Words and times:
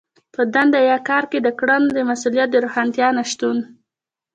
په 0.33 0.41
دنده 0.53 0.79
يا 0.91 0.97
کار 1.09 1.23
کې 1.31 1.39
د 1.43 1.49
کړنو 1.59 1.87
د 1.93 1.99
مسوليت 2.09 2.49
د 2.51 2.55
روښانتيا 2.63 3.07
نشتون. 3.17 3.57